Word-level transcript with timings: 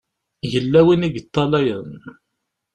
Yella 0.51 0.79
win 0.85 1.07
i 1.07 1.09
yeṭṭalayen. 1.09 1.89